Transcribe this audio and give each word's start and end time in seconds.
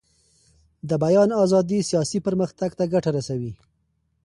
د 0.89 0.91
بیان 1.03 1.29
ازادي 1.43 1.79
سیاسي 1.89 2.19
پرمختګ 2.27 2.69
ته 2.79 2.83
ګټه 2.93 3.09
رسوي 3.17 3.51